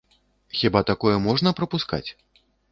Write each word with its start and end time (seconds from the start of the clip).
Хіба 0.59 0.81
такое 0.91 1.15
можна 1.27 1.55
прапускаць? 1.63 2.05